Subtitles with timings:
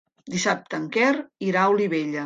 [0.35, 1.11] Dissabte en Quer
[1.51, 2.19] irà a Olivella.